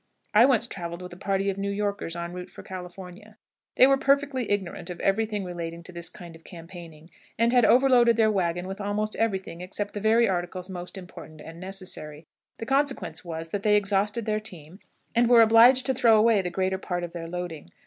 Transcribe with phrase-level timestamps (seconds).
[0.33, 3.37] I once traveled with a party of New Yorkers en route for California.
[3.75, 7.65] They were perfectly ignorant of every thing relating to this kind of campaigning, and had
[7.65, 12.25] overloaded their wagons with almost every thing except the very articles most important and necessary;
[12.57, 14.79] the consequence was, that they exhausted their teams,
[15.13, 17.67] and were obliged to throw away the greater part of their loading.